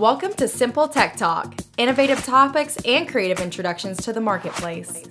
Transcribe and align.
Welcome 0.00 0.32
to 0.36 0.48
Simple 0.48 0.88
Tech 0.88 1.14
Talk, 1.18 1.60
innovative 1.76 2.24
topics 2.24 2.78
and 2.86 3.06
creative 3.06 3.38
introductions 3.38 3.98
to 3.98 4.14
the 4.14 4.20
marketplace. 4.22 5.04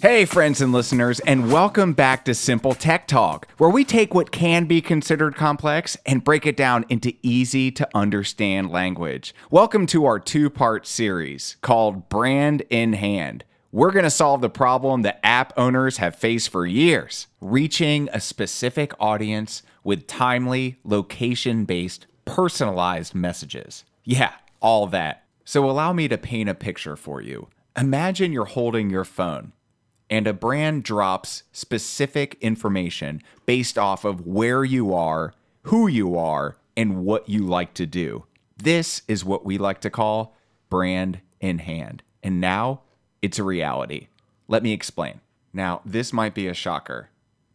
Hey, 0.00 0.24
friends 0.24 0.60
and 0.60 0.72
listeners, 0.72 1.18
and 1.18 1.50
welcome 1.50 1.92
back 1.92 2.24
to 2.26 2.34
Simple 2.36 2.76
Tech 2.76 3.08
Talk, 3.08 3.48
where 3.58 3.68
we 3.68 3.84
take 3.84 4.14
what 4.14 4.30
can 4.30 4.66
be 4.66 4.80
considered 4.80 5.34
complex 5.34 5.96
and 6.06 6.22
break 6.22 6.46
it 6.46 6.56
down 6.56 6.84
into 6.88 7.14
easy 7.22 7.72
to 7.72 7.88
understand 7.96 8.70
language. 8.70 9.34
Welcome 9.50 9.84
to 9.86 10.04
our 10.04 10.20
two 10.20 10.50
part 10.50 10.86
series 10.86 11.56
called 11.62 12.08
Brand 12.08 12.62
in 12.70 12.92
Hand. 12.92 13.42
We're 13.72 13.90
going 13.90 14.04
to 14.04 14.10
solve 14.10 14.40
the 14.40 14.48
problem 14.48 15.02
that 15.02 15.18
app 15.24 15.52
owners 15.56 15.96
have 15.96 16.14
faced 16.14 16.50
for 16.50 16.64
years 16.64 17.26
reaching 17.40 18.08
a 18.12 18.20
specific 18.20 18.92
audience 19.00 19.64
with 19.84 20.06
timely, 20.06 20.78
location 20.82 21.64
based, 21.64 22.06
personalized 22.24 23.14
messages. 23.14 23.84
Yeah, 24.02 24.32
all 24.60 24.86
that. 24.88 25.24
So 25.44 25.70
allow 25.70 25.92
me 25.92 26.08
to 26.08 26.18
paint 26.18 26.48
a 26.48 26.54
picture 26.54 26.96
for 26.96 27.20
you. 27.20 27.48
Imagine 27.76 28.32
you're 28.32 28.46
holding 28.46 28.90
your 28.90 29.04
phone 29.04 29.52
and 30.10 30.26
a 30.26 30.32
brand 30.32 30.84
drops 30.84 31.42
specific 31.52 32.36
information 32.40 33.22
based 33.46 33.78
off 33.78 34.04
of 34.04 34.26
where 34.26 34.64
you 34.64 34.94
are, 34.94 35.34
who 35.62 35.86
you 35.86 36.16
are, 36.16 36.56
and 36.76 37.04
what 37.04 37.28
you 37.28 37.44
like 37.44 37.74
to 37.74 37.86
do. 37.86 38.24
This 38.56 39.02
is 39.08 39.24
what 39.24 39.44
we 39.44 39.58
like 39.58 39.80
to 39.80 39.90
call 39.90 40.36
brand 40.70 41.20
in 41.40 41.58
hand. 41.58 42.02
And 42.22 42.40
now 42.40 42.82
it's 43.22 43.38
a 43.38 43.44
reality. 43.44 44.08
Let 44.48 44.62
me 44.62 44.72
explain. 44.72 45.20
Now, 45.52 45.80
this 45.84 46.12
might 46.12 46.34
be 46.34 46.48
a 46.48 46.54
shocker. 46.54 47.10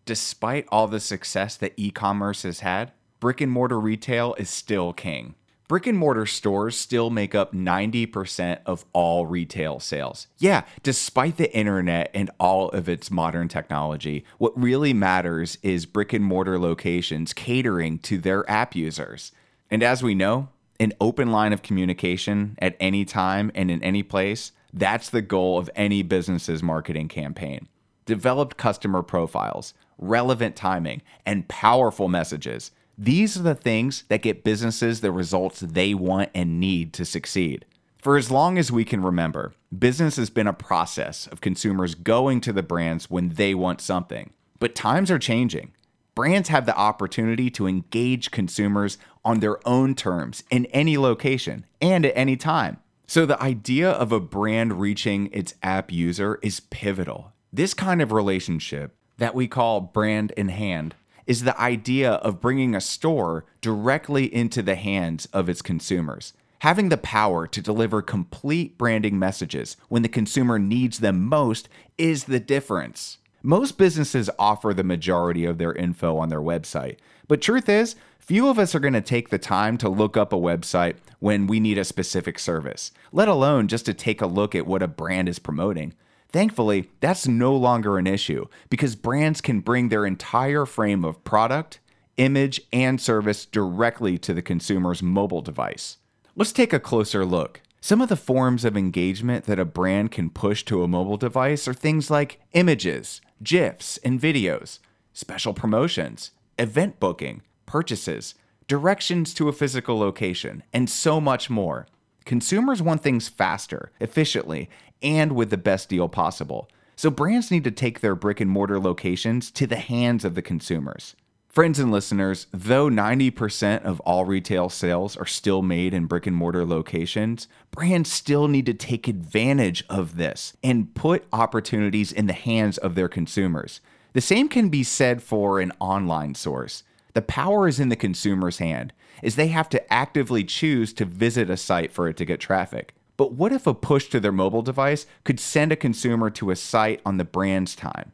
Despite 0.09 0.65
all 0.71 0.87
the 0.87 0.99
success 0.99 1.55
that 1.57 1.75
e 1.77 1.91
commerce 1.91 2.41
has 2.41 2.61
had, 2.61 2.93
brick 3.19 3.41
and 3.41 3.51
mortar 3.51 3.79
retail 3.79 4.33
is 4.39 4.49
still 4.49 4.91
king. 4.91 5.35
Brick 5.67 5.85
and 5.85 5.99
mortar 5.99 6.25
stores 6.25 6.75
still 6.75 7.11
make 7.11 7.35
up 7.35 7.53
90% 7.53 8.57
of 8.65 8.85
all 8.91 9.27
retail 9.27 9.79
sales. 9.79 10.25
Yeah, 10.39 10.63
despite 10.81 11.37
the 11.37 11.55
internet 11.55 12.09
and 12.15 12.31
all 12.39 12.69
of 12.69 12.89
its 12.89 13.11
modern 13.11 13.49
technology, 13.49 14.25
what 14.39 14.59
really 14.59 14.93
matters 14.93 15.59
is 15.61 15.85
brick 15.85 16.11
and 16.11 16.25
mortar 16.25 16.57
locations 16.57 17.31
catering 17.31 17.99
to 17.99 18.17
their 18.17 18.49
app 18.49 18.75
users. 18.75 19.31
And 19.69 19.83
as 19.83 20.01
we 20.01 20.15
know, 20.15 20.49
an 20.79 20.93
open 20.99 21.31
line 21.31 21.53
of 21.53 21.61
communication 21.61 22.57
at 22.57 22.75
any 22.79 23.05
time 23.05 23.51
and 23.53 23.69
in 23.69 23.83
any 23.83 24.01
place, 24.01 24.53
that's 24.73 25.11
the 25.11 25.21
goal 25.21 25.59
of 25.59 25.69
any 25.75 26.01
business's 26.01 26.63
marketing 26.63 27.09
campaign. 27.09 27.67
Developed 28.07 28.57
customer 28.57 29.03
profiles, 29.03 29.75
relevant 29.99 30.55
timing, 30.55 31.03
and 31.25 31.47
powerful 31.47 32.07
messages 32.07 32.71
these 33.01 33.37
are 33.37 33.43
the 33.43 33.55
things 33.55 34.03
that 34.09 34.21
get 34.21 34.43
businesses 34.43 34.99
the 34.99 35.13
results 35.13 35.61
they 35.61 35.93
want 35.93 36.31
and 36.35 36.59
need 36.59 36.91
to 36.91 37.05
succeed. 37.05 37.63
For 37.97 38.17
as 38.17 38.29
long 38.29 38.57
as 38.57 38.73
we 38.73 38.83
can 38.83 39.01
remember, 39.01 39.53
business 39.77 40.17
has 40.17 40.29
been 40.29 40.47
a 40.47 40.53
process 40.53 41.25
of 41.27 41.39
consumers 41.39 41.95
going 41.95 42.41
to 42.41 42.51
the 42.51 42.61
brands 42.61 43.09
when 43.09 43.29
they 43.29 43.55
want 43.55 43.79
something. 43.79 44.31
But 44.59 44.75
times 44.75 45.09
are 45.11 45.17
changing. 45.17 45.71
Brands 46.13 46.49
have 46.49 46.65
the 46.65 46.75
opportunity 46.75 47.49
to 47.51 47.67
engage 47.67 48.31
consumers 48.31 48.97
on 49.23 49.39
their 49.39 49.65
own 49.65 49.95
terms 49.95 50.43
in 50.51 50.65
any 50.65 50.97
location 50.97 51.65
and 51.79 52.05
at 52.05 52.17
any 52.17 52.35
time. 52.35 52.79
So 53.07 53.25
the 53.25 53.41
idea 53.41 53.89
of 53.89 54.11
a 54.11 54.19
brand 54.19 54.81
reaching 54.81 55.29
its 55.31 55.53
app 55.63 55.89
user 55.89 56.37
is 56.43 56.59
pivotal. 56.59 57.31
This 57.53 57.73
kind 57.73 58.01
of 58.01 58.11
relationship 58.11 58.93
that 59.19 59.35
we 59.35 59.47
call 59.47 59.81
brand 59.81 60.31
in 60.35 60.49
hand 60.49 60.95
is 61.27 61.43
the 61.43 61.59
idea 61.61 62.13
of 62.13 62.41
bringing 62.41 62.73
a 62.73 62.81
store 62.81 63.45
directly 63.61 64.33
into 64.33 64.63
the 64.63 64.75
hands 64.75 65.27
of 65.27 65.47
its 65.47 65.61
consumers. 65.61 66.33
Having 66.59 66.89
the 66.89 66.97
power 66.97 67.47
to 67.47 67.61
deliver 67.61 68.01
complete 68.01 68.77
branding 68.77 69.19
messages 69.19 69.77
when 69.87 70.01
the 70.01 70.09
consumer 70.09 70.57
needs 70.57 70.99
them 70.99 71.23
most 71.23 71.69
is 71.97 72.23
the 72.23 72.39
difference. 72.39 73.19
Most 73.43 73.77
businesses 73.77 74.29
offer 74.37 74.73
the 74.73 74.83
majority 74.83 75.45
of 75.45 75.57
their 75.57 75.73
info 75.73 76.17
on 76.17 76.29
their 76.29 76.41
website, 76.41 76.97
but 77.27 77.41
truth 77.41 77.69
is, 77.69 77.95
few 78.17 78.49
of 78.49 78.59
us 78.59 78.75
are 78.75 78.81
going 78.81 78.93
to 78.93 79.01
take 79.01 79.29
the 79.29 79.37
time 79.37 79.77
to 79.77 79.87
look 79.87 80.17
up 80.17 80.33
a 80.33 80.37
website 80.37 80.95
when 81.19 81.47
we 81.47 81.59
need 81.59 81.77
a 81.77 81.85
specific 81.85 82.37
service, 82.39 82.91
let 83.13 83.27
alone 83.27 83.67
just 83.67 83.85
to 83.85 83.93
take 83.93 84.21
a 84.21 84.27
look 84.27 84.55
at 84.55 84.67
what 84.67 84.83
a 84.83 84.87
brand 84.87 85.29
is 85.29 85.39
promoting. 85.39 85.93
Thankfully, 86.31 86.89
that's 86.99 87.27
no 87.27 87.55
longer 87.55 87.97
an 87.97 88.05
issue 88.05 88.47
because 88.69 88.95
brands 88.95 89.41
can 89.41 89.61
bring 89.61 89.89
their 89.89 90.05
entire 90.05 90.65
frame 90.65 91.03
of 91.03 91.23
product, 91.23 91.79
image, 92.17 92.61
and 92.71 93.01
service 93.01 93.45
directly 93.45 94.17
to 94.19 94.33
the 94.33 94.41
consumer's 94.41 95.01
mobile 95.01 95.41
device. 95.41 95.97
Let's 96.35 96.51
take 96.51 96.71
a 96.71 96.79
closer 96.79 97.25
look. 97.25 97.61
Some 97.81 98.01
of 98.01 98.09
the 98.09 98.15
forms 98.15 98.63
of 98.63 98.77
engagement 98.77 99.45
that 99.45 99.57
a 99.57 99.65
brand 99.65 100.11
can 100.11 100.29
push 100.29 100.63
to 100.65 100.83
a 100.83 100.87
mobile 100.87 101.17
device 101.17 101.67
are 101.67 101.73
things 101.73 102.11
like 102.11 102.39
images, 102.51 103.21
GIFs, 103.41 103.97
and 103.99 104.19
videos, 104.19 104.79
special 105.13 105.53
promotions, 105.53 106.31
event 106.59 106.99
booking, 106.99 107.41
purchases, 107.65 108.35
directions 108.67 109.33
to 109.33 109.49
a 109.49 109.53
physical 109.53 109.97
location, 109.97 110.61
and 110.73 110.89
so 110.89 111.19
much 111.19 111.49
more. 111.49 111.87
Consumers 112.29 112.79
want 112.79 113.01
things 113.01 113.27
faster, 113.27 113.91
efficiently, 113.99 114.69
and 115.01 115.31
with 115.31 115.49
the 115.49 115.57
best 115.57 115.89
deal 115.89 116.07
possible. 116.07 116.69
So 116.95 117.09
brands 117.09 117.49
need 117.49 117.63
to 117.63 117.71
take 117.71 118.01
their 118.01 118.13
brick 118.13 118.39
and 118.39 118.51
mortar 118.51 118.79
locations 118.79 119.49
to 119.49 119.65
the 119.65 119.77
hands 119.77 120.23
of 120.23 120.35
the 120.35 120.43
consumers. 120.43 121.15
Friends 121.47 121.79
and 121.79 121.91
listeners, 121.91 122.45
though 122.53 122.87
90% 122.87 123.81
of 123.81 123.99
all 124.01 124.25
retail 124.25 124.69
sales 124.69 125.17
are 125.17 125.25
still 125.25 125.63
made 125.63 125.91
in 125.91 126.05
brick 126.05 126.27
and 126.27 126.35
mortar 126.35 126.65
locations, 126.65 127.47
brands 127.71 128.11
still 128.11 128.47
need 128.47 128.67
to 128.67 128.75
take 128.75 129.07
advantage 129.07 129.83
of 129.89 130.15
this 130.17 130.55
and 130.63 130.93
put 130.93 131.25
opportunities 131.33 132.11
in 132.11 132.27
the 132.27 132.33
hands 132.33 132.77
of 132.77 132.93
their 132.93 133.09
consumers. 133.09 133.81
The 134.13 134.21
same 134.21 134.49
can 134.49 134.69
be 134.69 134.83
said 134.83 135.23
for 135.23 135.59
an 135.59 135.71
online 135.79 136.35
source. 136.35 136.83
The 137.13 137.21
power 137.21 137.67
is 137.67 137.79
in 137.79 137.89
the 137.89 137.95
consumer's 137.95 138.59
hand, 138.59 138.93
as 139.23 139.35
they 139.35 139.47
have 139.47 139.69
to 139.69 139.93
actively 139.93 140.43
choose 140.43 140.93
to 140.93 141.05
visit 141.05 141.49
a 141.49 141.57
site 141.57 141.91
for 141.91 142.07
it 142.07 142.17
to 142.17 142.25
get 142.25 142.39
traffic. 142.39 142.93
But 143.17 143.33
what 143.33 143.51
if 143.51 143.67
a 143.67 143.73
push 143.73 144.07
to 144.09 144.19
their 144.19 144.31
mobile 144.31 144.61
device 144.61 145.05
could 145.23 145.39
send 145.39 145.71
a 145.71 145.75
consumer 145.75 146.29
to 146.29 146.51
a 146.51 146.55
site 146.55 147.01
on 147.05 147.17
the 147.17 147.25
brand's 147.25 147.75
time? 147.75 148.13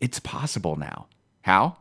It's 0.00 0.20
possible 0.20 0.76
now. 0.76 1.06
How? 1.42 1.78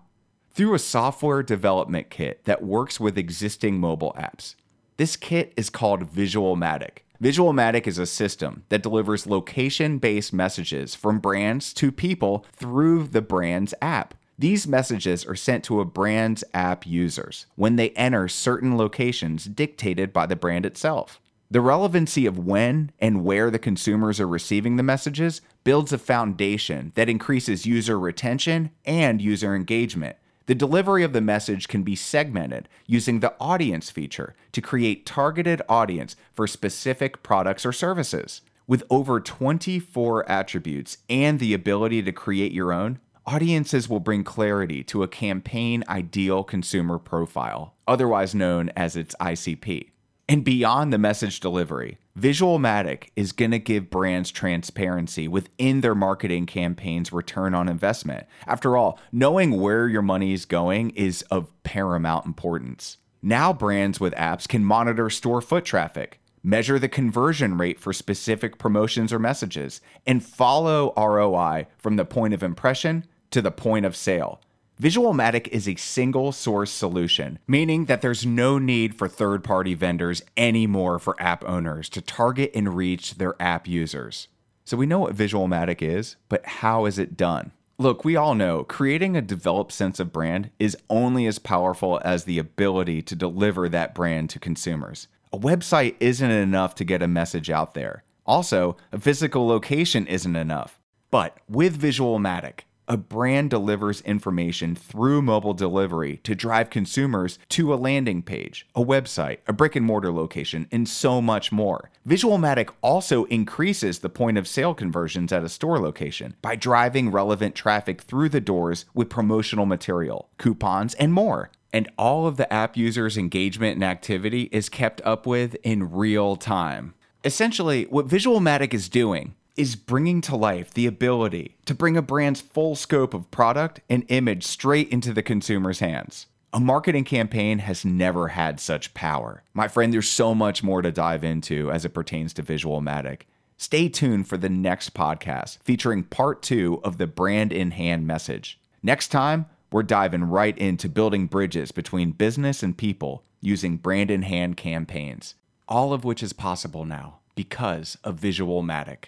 Through 0.53 0.75
a 0.75 0.79
software 0.79 1.43
development 1.43 2.09
kit 2.09 2.45
that 2.45 2.63
works 2.63 2.99
with 2.99 3.17
existing 3.17 3.79
mobile 3.79 4.13
apps. 4.17 4.55
This 4.97 5.15
kit 5.15 5.53
is 5.57 5.69
called 5.69 6.13
Visualmatic. 6.13 6.99
Visualmatic 7.21 7.87
is 7.87 7.97
a 7.97 8.05
system 8.05 8.63
that 8.69 8.83
delivers 8.83 9.27
location 9.27 9.97
based 9.97 10.33
messages 10.33 10.95
from 10.95 11.19
brands 11.19 11.73
to 11.73 11.91
people 11.91 12.45
through 12.53 13.07
the 13.07 13.21
brand's 13.21 13.73
app. 13.81 14.13
These 14.41 14.67
messages 14.67 15.23
are 15.27 15.35
sent 15.35 15.63
to 15.65 15.81
a 15.81 15.85
brand's 15.85 16.43
app 16.51 16.87
users 16.87 17.45
when 17.55 17.75
they 17.75 17.91
enter 17.91 18.27
certain 18.27 18.75
locations 18.75 19.45
dictated 19.45 20.11
by 20.11 20.25
the 20.25 20.35
brand 20.35 20.65
itself. 20.65 21.21
The 21.51 21.61
relevancy 21.61 22.25
of 22.25 22.39
when 22.39 22.91
and 22.97 23.23
where 23.23 23.51
the 23.51 23.59
consumers 23.59 24.19
are 24.19 24.27
receiving 24.27 24.77
the 24.77 24.81
messages 24.81 25.41
builds 25.63 25.93
a 25.93 25.99
foundation 25.99 26.91
that 26.95 27.07
increases 27.07 27.67
user 27.67 27.99
retention 27.99 28.71
and 28.83 29.21
user 29.21 29.53
engagement. 29.53 30.15
The 30.47 30.55
delivery 30.55 31.03
of 31.03 31.13
the 31.13 31.21
message 31.21 31.67
can 31.67 31.83
be 31.83 31.95
segmented 31.95 32.67
using 32.87 33.19
the 33.19 33.35
audience 33.39 33.91
feature 33.91 34.33
to 34.53 34.59
create 34.59 35.05
targeted 35.05 35.61
audience 35.69 36.15
for 36.33 36.47
specific 36.47 37.21
products 37.21 37.63
or 37.63 37.71
services. 37.71 38.41
With 38.65 38.85
over 38.89 39.19
24 39.19 40.27
attributes 40.27 40.97
and 41.07 41.39
the 41.39 41.53
ability 41.53 42.01
to 42.01 42.11
create 42.11 42.53
your 42.53 42.73
own, 42.73 42.97
audiences 43.25 43.87
will 43.87 43.99
bring 43.99 44.23
clarity 44.23 44.83
to 44.85 45.03
a 45.03 45.07
campaign 45.07 45.83
ideal 45.87 46.43
consumer 46.43 46.97
profile, 46.97 47.75
otherwise 47.87 48.35
known 48.35 48.69
as 48.75 48.95
its 48.95 49.15
ICP. 49.19 49.89
And 50.27 50.43
beyond 50.43 50.93
the 50.93 50.97
message 50.97 51.39
delivery, 51.39 51.97
Visualmatic 52.17 53.09
is 53.15 53.31
going 53.31 53.51
to 53.51 53.59
give 53.59 53.89
brands 53.89 54.31
transparency 54.31 55.27
within 55.27 55.81
their 55.81 55.95
marketing 55.95 56.45
campaigns' 56.45 57.13
return 57.13 57.53
on 57.53 57.69
investment. 57.69 58.27
After 58.45 58.75
all, 58.75 58.99
knowing 59.11 59.59
where 59.59 59.87
your 59.87 60.01
money 60.01 60.33
is 60.33 60.45
going 60.45 60.91
is 60.91 61.21
of 61.23 61.51
paramount 61.63 62.25
importance. 62.25 62.97
Now, 63.21 63.53
brands 63.53 63.99
with 63.99 64.13
apps 64.15 64.47
can 64.47 64.65
monitor 64.65 65.09
store 65.09 65.41
foot 65.41 65.63
traffic, 65.63 66.19
measure 66.43 66.79
the 66.79 66.89
conversion 66.89 67.57
rate 67.57 67.79
for 67.79 67.93
specific 67.93 68.57
promotions 68.57 69.13
or 69.13 69.19
messages, 69.19 69.79
and 70.05 70.25
follow 70.25 70.93
ROI 70.97 71.67
from 71.77 71.95
the 71.95 72.05
point 72.05 72.33
of 72.33 72.43
impression 72.43 73.05
to 73.31 73.41
the 73.41 73.51
point 73.51 73.85
of 73.85 73.95
sale. 73.95 74.41
Visualmatic 74.81 75.47
is 75.49 75.67
a 75.67 75.75
single 75.75 76.31
source 76.31 76.71
solution, 76.71 77.37
meaning 77.47 77.85
that 77.85 78.01
there's 78.01 78.25
no 78.25 78.57
need 78.57 78.95
for 78.95 79.07
third 79.07 79.43
party 79.43 79.73
vendors 79.73 80.23
anymore 80.35 80.97
for 80.97 81.21
app 81.21 81.43
owners 81.45 81.87
to 81.89 82.01
target 82.01 82.51
and 82.55 82.75
reach 82.75 83.15
their 83.15 83.35
app 83.39 83.67
users. 83.67 84.27
So 84.65 84.77
we 84.77 84.85
know 84.85 84.99
what 84.99 85.15
Visualmatic 85.15 85.81
is, 85.81 86.15
but 86.29 86.45
how 86.45 86.85
is 86.85 86.97
it 86.97 87.17
done? 87.17 87.51
Look, 87.77 88.05
we 88.05 88.15
all 88.15 88.35
know 88.35 88.63
creating 88.63 89.15
a 89.15 89.21
developed 89.21 89.71
sense 89.71 89.99
of 89.99 90.13
brand 90.13 90.51
is 90.59 90.77
only 90.89 91.25
as 91.25 91.39
powerful 91.39 91.99
as 92.03 92.23
the 92.23 92.39
ability 92.39 93.01
to 93.03 93.15
deliver 93.15 93.67
that 93.69 93.95
brand 93.95 94.29
to 94.31 94.39
consumers. 94.39 95.07
A 95.33 95.37
website 95.37 95.95
isn't 95.99 96.31
enough 96.31 96.75
to 96.75 96.83
get 96.83 97.01
a 97.01 97.07
message 97.07 97.49
out 97.49 97.73
there. 97.73 98.03
Also, 98.25 98.77
a 98.91 98.99
physical 98.99 99.47
location 99.47 100.07
isn't 100.07 100.35
enough. 100.35 100.79
But 101.09 101.37
with 101.49 101.81
Visualmatic, 101.81 102.61
a 102.91 102.97
brand 102.97 103.49
delivers 103.49 104.01
information 104.01 104.75
through 104.75 105.21
mobile 105.21 105.53
delivery 105.53 106.17
to 106.25 106.35
drive 106.35 106.69
consumers 106.69 107.39
to 107.47 107.73
a 107.73 107.75
landing 107.75 108.21
page, 108.21 108.67
a 108.75 108.83
website, 108.83 109.37
a 109.47 109.53
brick 109.53 109.77
and 109.77 109.85
mortar 109.85 110.11
location, 110.11 110.67
and 110.73 110.89
so 110.89 111.21
much 111.21 111.53
more. 111.53 111.89
Visualmatic 112.05 112.69
also 112.81 113.23
increases 113.25 113.99
the 113.99 114.09
point 114.09 114.37
of 114.37 114.45
sale 114.45 114.73
conversions 114.73 115.31
at 115.31 115.41
a 115.41 115.47
store 115.47 115.79
location 115.79 116.35
by 116.41 116.53
driving 116.53 117.09
relevant 117.09 117.55
traffic 117.55 118.01
through 118.01 118.27
the 118.27 118.41
doors 118.41 118.83
with 118.93 119.07
promotional 119.07 119.65
material, 119.65 120.27
coupons, 120.37 120.93
and 120.95 121.13
more. 121.13 121.49
And 121.71 121.89
all 121.97 122.27
of 122.27 122.35
the 122.35 122.51
app 122.51 122.75
users' 122.75 123.17
engagement 123.17 123.75
and 123.75 123.85
activity 123.85 124.49
is 124.51 124.67
kept 124.67 124.99
up 125.05 125.25
with 125.25 125.55
in 125.63 125.93
real 125.93 126.35
time. 126.35 126.93
Essentially, 127.23 127.85
what 127.85 128.09
Visualmatic 128.09 128.73
is 128.73 128.89
doing 128.89 129.35
is 129.55 129.75
bringing 129.75 130.21
to 130.21 130.35
life 130.35 130.73
the 130.73 130.87
ability 130.87 131.57
to 131.65 131.75
bring 131.75 131.97
a 131.97 132.01
brand's 132.01 132.41
full 132.41 132.75
scope 132.75 133.13
of 133.13 133.29
product 133.31 133.81
and 133.89 134.05
image 134.07 134.45
straight 134.45 134.89
into 134.89 135.13
the 135.13 135.23
consumer's 135.23 135.79
hands. 135.79 136.27
A 136.53 136.59
marketing 136.59 137.05
campaign 137.05 137.59
has 137.59 137.85
never 137.85 138.29
had 138.29 138.59
such 138.59 138.93
power. 138.93 139.43
My 139.53 139.67
friend, 139.67 139.93
there's 139.93 140.09
so 140.09 140.35
much 140.35 140.63
more 140.63 140.81
to 140.81 140.91
dive 140.91 141.23
into 141.23 141.71
as 141.71 141.85
it 141.85 141.93
pertains 141.93 142.33
to 142.33 142.43
Visualmatic. 142.43 143.21
Stay 143.57 143.87
tuned 143.87 144.27
for 144.27 144.37
the 144.37 144.49
next 144.49 144.93
podcast 144.93 145.59
featuring 145.59 146.03
part 146.03 146.41
two 146.41 146.81
of 146.83 146.97
the 146.97 147.07
brand 147.07 147.53
in 147.53 147.71
hand 147.71 148.05
message. 148.07 148.59
Next 148.83 149.09
time, 149.09 149.45
we're 149.71 149.83
diving 149.83 150.25
right 150.25 150.57
into 150.57 150.89
building 150.89 151.27
bridges 151.27 151.71
between 151.71 152.11
business 152.11 152.63
and 152.63 152.77
people 152.77 153.23
using 153.39 153.77
brand 153.77 154.11
in 154.11 154.23
hand 154.23 154.57
campaigns, 154.57 155.35
all 155.69 155.93
of 155.93 156.03
which 156.03 156.21
is 156.21 156.33
possible 156.33 156.83
now 156.83 157.19
because 157.35 157.97
of 158.03 158.19
Visualmatic. 158.19 159.05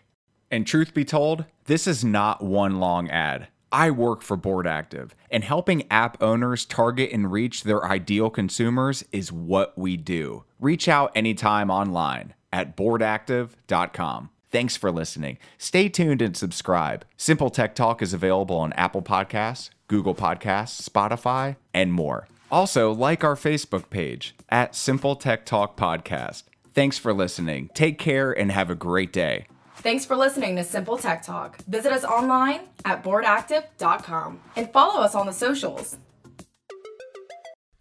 And 0.53 0.67
truth 0.67 0.93
be 0.93 1.03
told, 1.03 1.45
this 1.65 1.87
is 1.87 2.05
not 2.05 2.43
one 2.43 2.79
long 2.79 3.09
ad. 3.09 3.47
I 3.71 3.89
work 3.89 4.21
for 4.21 4.37
Board 4.37 4.67
Active, 4.67 5.15
and 5.31 5.43
helping 5.43 5.91
app 5.91 6.21
owners 6.21 6.63
target 6.63 7.09
and 7.11 7.31
reach 7.31 7.63
their 7.63 7.83
ideal 7.83 8.29
consumers 8.29 9.03
is 9.11 9.31
what 9.31 9.75
we 9.75 9.97
do. 9.97 10.43
Reach 10.59 10.87
out 10.87 11.11
anytime 11.15 11.71
online 11.71 12.35
at 12.51 12.77
boardactive.com. 12.77 14.29
Thanks 14.51 14.77
for 14.77 14.91
listening. 14.91 15.39
Stay 15.57 15.89
tuned 15.89 16.21
and 16.21 16.37
subscribe. 16.37 17.03
Simple 17.17 17.49
Tech 17.49 17.73
Talk 17.73 18.03
is 18.03 18.13
available 18.13 18.57
on 18.57 18.73
Apple 18.73 19.01
Podcasts, 19.01 19.71
Google 19.87 20.13
Podcasts, 20.13 20.87
Spotify, 20.87 21.55
and 21.73 21.91
more. 21.91 22.27
Also, 22.51 22.91
like 22.91 23.23
our 23.23 23.35
Facebook 23.35 23.89
page 23.89 24.35
at 24.49 24.75
Simple 24.75 25.15
Tech 25.15 25.47
Talk 25.47 25.75
Podcast. 25.75 26.43
Thanks 26.75 26.99
for 26.99 27.11
listening. 27.11 27.71
Take 27.73 27.97
care 27.97 28.31
and 28.31 28.51
have 28.51 28.69
a 28.69 28.75
great 28.75 29.11
day. 29.11 29.47
Thanks 29.77 30.05
for 30.05 30.15
listening 30.15 30.55
to 30.55 30.63
Simple 30.63 30.97
Tech 30.97 31.23
Talk. 31.23 31.57
Visit 31.65 31.91
us 31.91 32.03
online 32.03 32.61
at 32.85 33.03
boardactive.com 33.03 34.39
and 34.55 34.71
follow 34.71 35.01
us 35.01 35.15
on 35.15 35.25
the 35.25 35.33
socials. 35.33 35.97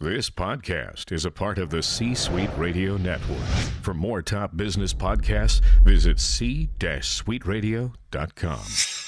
This 0.01 0.31
podcast 0.31 1.13
is 1.13 1.25
a 1.25 1.31
part 1.31 1.59
of 1.59 1.71
the 1.71 1.81
C 1.81 2.17
Suite 2.17 2.51
Radio 2.57 2.97
Network. 2.97 3.39
For 3.83 3.95
more 3.95 4.21
top 4.21 4.57
business 4.57 4.93
podcasts, 4.93 5.61
visit 5.85 6.19
c-suiteradio.com. 6.19 9.02